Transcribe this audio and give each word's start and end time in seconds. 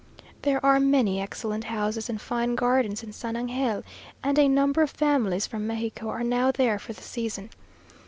There 0.41 0.65
are 0.65 0.79
many 0.79 1.21
excellent 1.21 1.65
houses 1.65 2.09
and 2.09 2.19
fine 2.19 2.55
gardens 2.55 3.03
in 3.03 3.13
San 3.13 3.35
Angel, 3.35 3.83
and 4.23 4.39
a 4.39 4.47
number 4.47 4.81
of 4.81 4.89
families 4.89 5.45
from 5.45 5.67
Mexico 5.67 6.09
are 6.09 6.23
now 6.23 6.49
there 6.49 6.79
for 6.79 6.93
the 6.93 7.03
season. 7.03 7.51